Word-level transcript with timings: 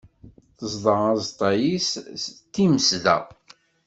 Teẓḍa 0.57 0.95
aẓeṭṭa-is, 1.09 1.89
d 2.13 2.15
timezda. 2.53 3.17